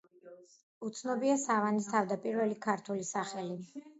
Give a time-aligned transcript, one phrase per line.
[0.87, 3.63] უცნობია სავანის თავდაპირველი ქართული სახელი.